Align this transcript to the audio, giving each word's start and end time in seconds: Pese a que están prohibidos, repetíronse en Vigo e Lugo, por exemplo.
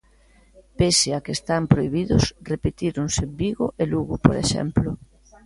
Pese 0.77 1.07
a 1.13 1.19
que 1.25 1.33
están 1.39 1.63
prohibidos, 1.73 2.23
repetíronse 2.51 3.21
en 3.27 3.31
Vigo 3.41 3.67
e 3.81 3.83
Lugo, 3.91 4.15
por 4.25 4.35
exemplo. 4.43 4.89